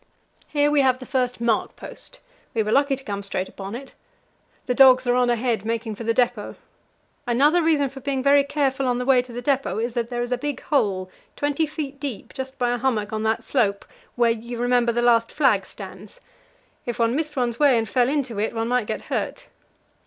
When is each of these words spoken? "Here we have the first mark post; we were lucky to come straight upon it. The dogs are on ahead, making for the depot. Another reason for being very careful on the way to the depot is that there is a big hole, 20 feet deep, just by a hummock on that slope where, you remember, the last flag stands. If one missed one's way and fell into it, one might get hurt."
"Here 0.47 0.71
we 0.71 0.81
have 0.81 0.97
the 0.97 1.05
first 1.05 1.39
mark 1.39 1.75
post; 1.75 2.21
we 2.55 2.63
were 2.63 2.71
lucky 2.71 2.95
to 2.95 3.03
come 3.03 3.21
straight 3.21 3.47
upon 3.47 3.75
it. 3.75 3.93
The 4.65 4.73
dogs 4.73 5.05
are 5.05 5.13
on 5.13 5.29
ahead, 5.29 5.63
making 5.63 5.93
for 5.93 6.03
the 6.03 6.11
depot. 6.11 6.55
Another 7.27 7.61
reason 7.61 7.87
for 7.87 7.99
being 7.99 8.23
very 8.23 8.43
careful 8.43 8.87
on 8.87 8.97
the 8.97 9.05
way 9.05 9.21
to 9.21 9.31
the 9.31 9.43
depot 9.43 9.77
is 9.77 9.93
that 9.93 10.09
there 10.09 10.23
is 10.23 10.31
a 10.31 10.39
big 10.39 10.59
hole, 10.59 11.11
20 11.35 11.67
feet 11.67 11.99
deep, 11.99 12.33
just 12.33 12.57
by 12.57 12.71
a 12.71 12.79
hummock 12.79 13.13
on 13.13 13.21
that 13.21 13.43
slope 13.43 13.85
where, 14.15 14.31
you 14.31 14.57
remember, 14.59 14.91
the 14.91 15.03
last 15.03 15.31
flag 15.31 15.67
stands. 15.67 16.19
If 16.87 16.97
one 16.97 17.15
missed 17.15 17.35
one's 17.35 17.59
way 17.59 17.77
and 17.77 17.87
fell 17.87 18.09
into 18.09 18.39
it, 18.39 18.55
one 18.55 18.69
might 18.69 18.87
get 18.87 19.03
hurt." 19.03 19.45